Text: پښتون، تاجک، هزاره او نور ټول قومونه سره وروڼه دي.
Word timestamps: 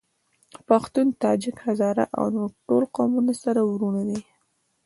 پښتون، 0.67 1.07
تاجک، 1.23 1.55
هزاره 1.67 2.05
او 2.17 2.25
نور 2.35 2.49
ټول 2.67 2.83
قومونه 2.95 3.33
سره 3.43 3.61
وروڼه 3.71 4.03
دي. 4.09 4.19